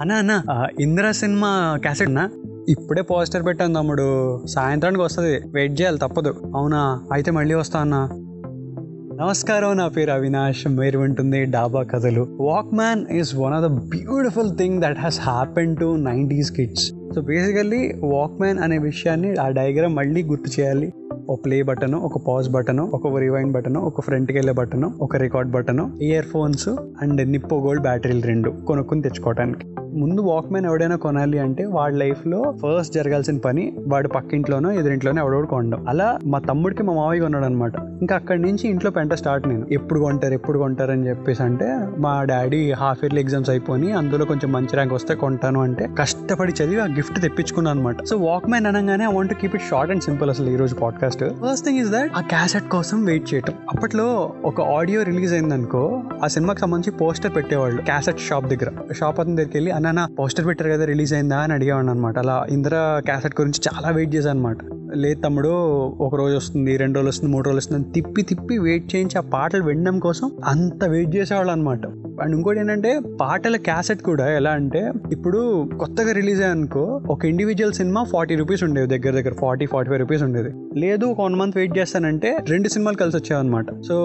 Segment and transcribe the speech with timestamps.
[0.00, 0.42] అన్నా అన్న
[0.80, 2.30] Indira cinema cassette అన్నా?
[2.68, 4.40] ఇప్పుడే పోస్టర్ పెట్టాను తమ్ముడు.
[4.46, 5.40] సాయంత్రానికి వస్తుంది.
[5.46, 6.34] వెయిట్ చేయాలి తప్పదు.
[6.56, 7.00] అవునా?
[7.12, 8.08] అయితే మళ్ళీ వస్తా అన్నా.
[9.24, 10.68] నమస్కారం నా పేరు అవినాష్.
[10.68, 12.26] మీరు వింటుంది డాబా కథలు.
[12.74, 17.94] Walkman is one of the beautiful thing that has happen to nineties kids so basically
[18.40, 20.92] Walkman అనే విషయాన్ని ఆ డయాగ్రామ్ మళ్ళీ గుర్తు చేయాలి.
[21.28, 25.50] ఒక ప్లే బటన్ ఒక పాజ్ బటన్ ఒక రివైండ్ బటన్ ఒక ఫ్రంట్కి వెళ్ళే బటన్ ఒక record
[25.50, 26.68] button earphones
[27.02, 29.66] and Nippo gold బ్యాటరీలు రెండు కొనుక్కుని తెచ్చుకోవడానికి
[29.96, 35.88] ముందు వాక్మెన్ ఎవడైనా కొనాలి అంటే వాడి లైఫ్లో ఫస్ట్ జరగాల్సిన పని వాడు పక్కింట్లోనో ఎదురింట్లోనో ఎవడోడు కొనడం.
[35.88, 39.66] అలా మా తమ్ముడికి మా మావయ్య కొన్నాడు అనమాట ఇంకా అక్కడి నుంచి ఇంట్లో పెంట స్టార్ట్ నేను.
[39.72, 44.52] ఎప్పుడు కొంటారు ఎప్పుడు కొంటారు అని చెప్పేసి అంటే మా డాడీ హాఫ్ ఇయర్లీ ఎగ్జామ్స్ అయిపోయి అందులో కొంచెం
[44.52, 49.12] మంచి ర్యాంక్ వస్తే కొంటాను అంటే కష్టపడి చదివి ఆ గిఫ్ట్ తెప్పించుకున్నాను అనమాట సో వాక్మెన్ అనగానే I
[49.12, 52.20] want keep it short and simple అసలు ఈ రోజు podcast first thing is that ఆ
[52.20, 53.54] క్యాసెట్ కోసం వెయిట్ చేయటం.
[53.74, 58.92] అప్పట్లో ఒక ఆడియో రిలీజ్ అయిందనుకో ఆ సినిమాకి సంబంధించి పోస్టర్ పెట్టేవాళ్ళు క్యాసెట్ షాప్ దగ్గర.
[58.92, 63.00] షాప్ అతని దగ్గరికి వెళ్ళి అన్న పోస్టర్ పెట్టారు కదా రిలీజ్ అయిందా అని అడిగేవాడు అనమాట అలా ఇందిరా
[63.06, 64.58] క్యాసెట్ గురించి చాలా వెయిట్ చేశాను అనమాట
[64.94, 65.52] లేదు తమ్ముడు
[66.00, 69.64] ఒక రోజు వస్తుంది రెండు రోజులు వస్తుంది మూడు రోజులు వస్తుంది తిప్పి తిప్పి వెయిట్ చేయించి ఆ పాటలు
[69.64, 71.86] వినడం కోసం అంత వెయిట్ చేసేవాళ్ళు అనమాట
[72.22, 75.40] అండ్ ఇంకోటి ఏంటంటే పాటల క్యాసెట్ కూడా ఎలా అంటే ఇప్పుడు
[75.80, 80.22] కొత్తగా రిలీజ్ అయ్యానుకో ఒక ఇండివిజువల్ సినిమా ఫార్టీ రూపీస్ ఉండేది దగ్గర దగ్గర ఫార్టీ ఫార్టీ ఫైవ్ రూపీస్
[80.22, 80.50] ఉండేది.
[80.80, 83.96] లేదు ఒక వన్ మంత్ వెయిట్ చేస్తానంటే రెండు సినిమాలు కలిసి వచ్చాయన్నమాట సో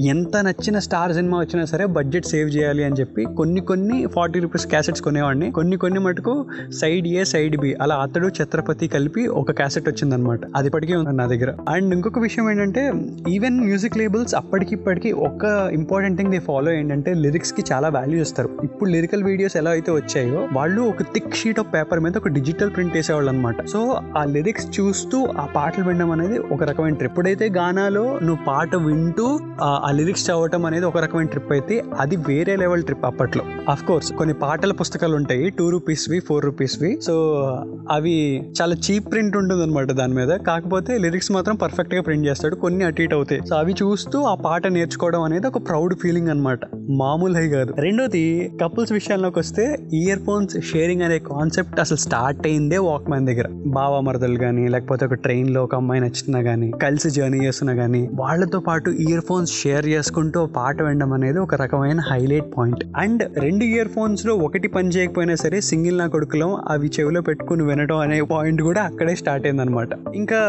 [0.00, 4.66] ఎంత నచ్చిన స్టార్ సినిమా వచ్చినా సరే బడ్జెట్ సేవ్ చేయాలి అని చెప్పి కొన్ని కొన్ని ఫార్టీ రూపీస్
[4.66, 5.50] క్యాసెట్స్ కొనేవాడిని.
[5.50, 6.34] కొన్ని కొన్ని మటుకు
[6.80, 11.26] సైడ్ ఏ సైడ్ బి అలా అతడు ఛత్రపతి కలిపి ఒక క్యాసెట్ వచ్చిందనమాట అది ఇప్పటికీ ఉంది నా
[11.26, 11.52] దగ్గర.
[11.68, 12.92] అండ్ ఇంకొక విషయం ఏంటంటే
[13.28, 18.20] ఈవెన్ మ్యూజిక్ లేబుల్స్ అప్పటికి ఇప్పటికి ఒక ఇంపార్టెంట్ థింగ్ దే ఫాలో ఏంటంటే లిరిక్స్కి కి చాలా వాల్యూ
[18.22, 18.50] ఇస్తారు.
[18.64, 22.70] ఇప్పుడు లిరికల్ వీడియోస్ ఎలా అయితే వచ్చాయో వాళ్ళు ఒక థిక్ షీట్ ఆఫ్ పేపర్ మీద ఒక డిజిటల్
[22.76, 23.80] ప్రింట్ వేసేవాళ్ళు అనమాట సో
[24.18, 29.26] ఆ లిరిక్స్ చూస్తూ ఆ పాటలు వినడం అనేది ఒక రకమైన ట్రిప్ ఎప్పుడైతే గానాలో నువ్వు పాట వింటూ
[29.62, 33.42] ఆ లిరిక్స్ చదవటం అనేది ఒక రకమైన ట్రిప్ అయితే అది వేరే లెవెల్ ట్రిప్ అప్పట్లో.
[33.68, 35.50] అఫ్ కోర్స్ కొన్ని పాటల పుస్తకాలు ఉంటాయి.
[35.58, 37.14] టూ రూపీస్వి ఫోర్ రూపీస్వి సో
[37.90, 38.14] అవి
[38.60, 40.28] చాలా చీప్ ప్రింట్ ఉంటుంది అనమాట దాని మీద.
[40.48, 42.56] కాకపోతే లిరిక్స్ మాత్రం పర్ఫెక్ట్గా ప్రింట్ చేస్తాడు.
[42.64, 43.42] కొన్ని అటు ఇటు అవుతాయి.
[43.48, 46.60] సో అవి చూస్తూ ఆ పాట నేర్చుకోవడం అనేది ఒక ప్రౌడ్ ఫీలింగ్ అనమాట
[47.02, 48.24] మామూలు హై కాదు రెండోది
[48.62, 49.64] కపుల్స్ విషయాల్లోకి వస్తే
[49.94, 53.46] ఇయర్ ఫోన్స్ షేరింగ్ అనే కాన్సెప్ట్ అసలు స్టార్ట్ అయిందే వాక్ మ్యాన్ దగ్గర.
[53.66, 58.60] బావా మరదలు కానీ లేకపోతే ఒక ట్రైన్లో ఒక అమ్మాయి నచ్చుతున్నా కానీ కలిసి జర్నీ చేస్తున్నా కానీ వాళ్ళతో
[58.60, 63.88] పాటు ఇయర్ ఫోన్స్ షేర్ చేసుకుంటూ పాట వినడం అనేది ఒక రకమైన హైలైట్ పాయింట్ అండ్ రెండు ఇయర్
[63.88, 68.82] ఫోన్స్లో ఒకటి పని చేయకపోయినా సరే సింగిల్ నా కొడుకులం అవి చెవిలో పెట్టుకుని వినడం అనే పాయింట్ కూడా
[68.82, 70.40] అక్కడే స్టార్ట్ అయింది అనమాట ఇంకా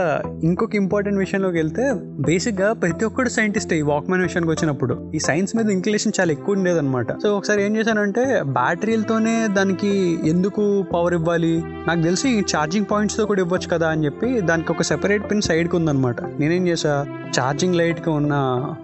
[0.44, 1.86] ఇంకొక ఇంపార్టెంట్ విషయంలోకి వెళ్తే
[2.20, 4.94] బేసిక్గా ప్రతి ఒక్కడు సైంటిస్ట్ ఈ వాక్మెన్ విషయానికి వచ్చినప్పుడు.
[5.16, 10.82] ఈ సైన్స్ మీద ఇంక్లేషన్ చాలా ఎక్కువ ఉండేది అనమాట సో ఒకసారి ఏం చేశానంటే బ్యాటరీలతోనే దానికి ఎందుకు
[10.94, 11.64] పవర్ ఇవ్వాలి?
[11.88, 16.22] నాకు తెలిసి ఛార్జింగ్ పాయింట్స్తో కూడా ఇవ్వచ్చు కదా అని చెప్పి దానికి ఒక సెపరేట్ పిన్ సైడ్కి ఉందన్నమాట
[16.40, 17.06] నేనేం చేశా?
[17.40, 18.34] ఛార్జింగ్ లైట్కి ఉన్న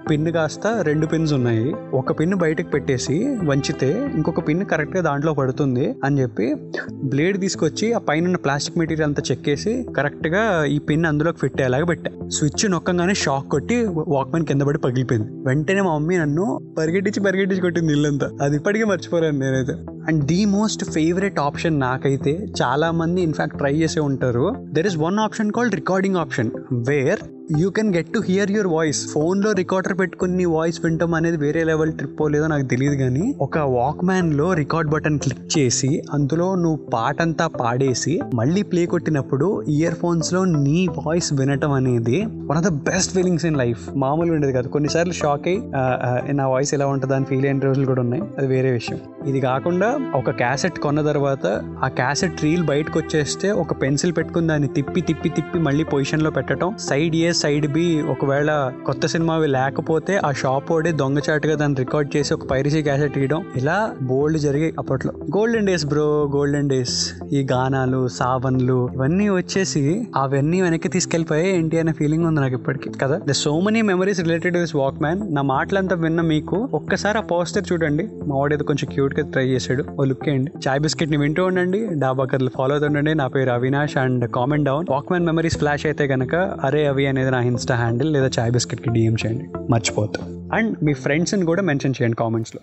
[0.09, 1.75] పిన్ కాస్త రెండు పిన్స్ ఉన్నాయి.
[1.93, 6.55] ఒక పిన్ బయటకు పెట్టేసి వంచితే ఇంకొక పిన్ కరెక్ట్గా దాంట్లో పడుతుంది అని చెప్పి
[7.03, 12.29] బ్లేడ్ తీసుకొచ్చి ఆ పైన ప్లాస్టిక్ మెటీరియల్ అంతా చెక్కేసి కరెక్ట్గా ఈ పిన్ అందులోకి ఫిట్ అయ్యేలాగా పెట్టా.
[12.29, 15.27] స్విచ్ నొక్కగానే షాక్ కొట్టి వాక్మెన్ కింద పడి పగిలిపోయింది.
[15.31, 18.31] వెంటనే మా మమ్మీ నన్ను పరిగెట్టించి పరిగెట్టించి కొట్టింది ఇల్లంతా.
[18.41, 19.73] అది ఇప్పటికీ మర్చిపోలేను నేనైతే.
[20.07, 24.55] And the most favourite option నాకైతే చాలా మంది ఇన్ఫాక్ట్ ట్రై చేసే ఉంటారు.
[24.59, 28.99] There is one option called recording option where you can get to hear your voice
[29.11, 34.01] ఫోన్లో రికార్డర్ పెట్టుకుని వాయిస్ వింటాం అనేది వేరే లెవెల్ ట్రిప్ లేదో నాకు తెలియదు కానీ ఒక వాక్
[34.09, 40.41] మ్యాన్లో రికార్డ్ బటన్ క్లిక్ చేసి అందులో నువ్వు పాట అంతా పాడేసి మళ్ళీ ప్లే కొట్టినప్పుడు ఇయర్ ఫోన్స్లో
[40.65, 42.19] నీ వాయిస్ వినటం అనేది
[42.51, 44.69] one of the best feelings in life మామూలుగా ఉండేది కాదు.
[44.75, 48.23] కొన్నిసార్లు షాక్ అయ్యి నా వాయిస్ ఎలా ఉంటుంది అని ఫీల్ అయిన రోజులు కూడా ఉన్నాయి.
[48.38, 48.99] అది వేరే విషయం.
[49.29, 49.89] ఇది కాకుండా
[50.21, 51.45] ఒక క్యాసెట్ కొన్న తర్వాత
[51.85, 56.69] ఆ క్యాసెట్ రీల్ బయటకు వచ్చేస్తే ఒక పెన్సిల్ పెట్టుకుని దాన్ని తిప్పి తిప్పి తిప్పి మళ్ళీ పొజిషన్లో పెట్టడం
[56.89, 58.51] సైడ్ ఇయర్స్ సైడ్ బి ఒకవేళ
[58.85, 63.77] కొత్త సినిమావి లేకపోతే ఆ షాప్ ఓడే దొంగచాటుగా దాన్ని రికార్డ్ చేసి ఒక పైరసీ క్యాసెట్ ఇయడం ఇలా
[64.01, 65.11] బోల్డ్ జరిగాయి అప్పట్లో.
[65.38, 71.91] Golden days bro golden days ఈ గానాలు సావన్లు ఇవన్నీ వచ్చేసి అవన్నీ వెనక్కి తీసుకెళ్ళిపోయాయి ఏంటి అనే
[71.91, 72.89] ఫీలింగ్ ఉంది నాకు ఇప్పటికి.
[73.00, 73.22] కదా?
[73.29, 78.07] The so many memories related with Walkman నా మాటలంతా విన్న మీకు ఒక్కసారి ఆ పోస్టర్ చూడండి.
[78.27, 79.86] మా వాడు ఏదో కొంచెం క్యూట్గా ట్రై చేశాడు.
[80.00, 81.89] ఓ లుక్ వేయండి చాయ్ బిస్కెట్ని వింటూ ఉండండి.
[81.94, 83.13] డాబా కథలు ఫాలో అవుతుండండి.
[83.13, 87.40] నా పేరు Avinash and comment down Walkman memories flash అయితే కనుక అరే అవి అనేది నా
[87.43, 90.20] ఇన్స్టా హ్యాండిల్ లేదా చాయ్ బిస్కెట్ కి డిఎం చేయండి మర్చిపోతూ
[90.56, 92.62] అండ్ మీ ఫ్రెండ్స్ ని కూడా మెన్షన్ చేయండి కామెంట్స్ లో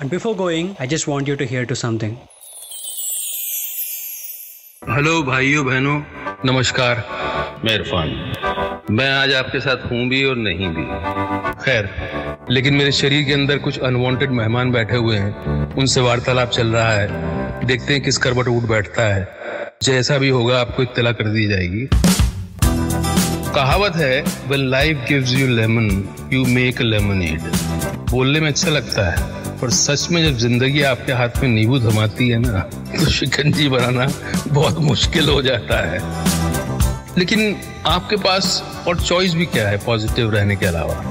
[0.00, 2.12] And before going, I just want you to hear to something.
[4.82, 5.96] Hello भाइयों बहनों
[6.44, 6.94] नमस्कार
[7.64, 8.08] मैं इरफान
[8.90, 10.84] मैं आज आपके साथ हूं भी और नहीं भी
[11.64, 11.88] खैर
[12.50, 16.92] लेकिन मेरे शरीर के अंदर कुछ अनवांटेड मेहमान बैठे हुए हैं उनसे वार्तालाप चल रहा
[16.92, 19.22] है देखते हैं किस करवट उठ बैठता है
[19.81, 21.87] जैसा भी होगा आपको इत्तला कर दी जाएगी।
[23.55, 25.89] कहावत है, when life gives you lemon,
[26.33, 27.45] you make lemonade.
[28.11, 32.29] बोलने में अच्छा लगता है, पर सच में जब ज़िंदगी आपके हाथ में नींबू थमाती
[32.29, 32.59] है ना
[32.99, 34.07] तो शिकंजी बनाना
[34.47, 35.99] बहुत मुश्किल हो जाता है।
[37.17, 37.55] लेकिन
[37.85, 41.01] आपके पास और चॉइस भी क्या है पॉजिटिव रहने के अलावा?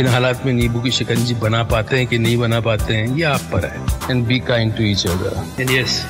[0.00, 3.24] इन हालात में नींबू की शिकंजी बना पाते हैं कि नहीं बना पाते हैं, ये
[3.24, 6.04] आप पर है। And be kind to each other and yes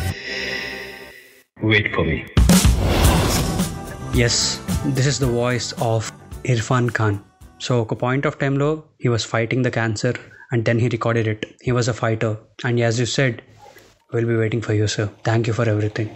[1.62, 2.26] Wait for me.
[4.14, 6.10] Yes, this is the voice of
[6.44, 7.22] Irfan Khan.
[7.58, 10.14] So, at a point of time, lo, he was fighting the cancer
[10.52, 11.54] and then he recorded it.
[11.60, 12.38] He was a fighter.
[12.64, 13.42] And as you said,
[14.12, 15.10] we'll be waiting for you, sir.
[15.22, 16.10] Thank you for everything.